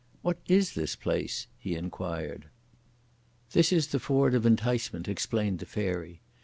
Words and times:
"What 0.23 0.39
is 0.47 0.73
this 0.73 0.95
place?" 0.95 1.45
he 1.59 1.75
inquired. 1.75 2.47
"This 3.51 3.71
is 3.71 3.89
the 3.89 3.99
Ford 3.99 4.33
of 4.33 4.47
Enticement," 4.47 5.07
explained 5.07 5.59
the 5.59 5.67
Fairy. 5.67 6.21